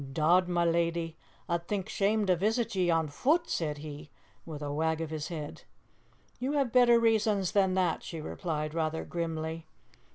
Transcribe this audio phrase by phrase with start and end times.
[0.13, 1.15] "Dod, ma leddy,
[1.47, 4.09] a'd think shame to visit ye on fut," said he,
[4.47, 5.61] with a wag of his head.
[6.39, 9.67] "You have better reasons than that," she replied rather grimly.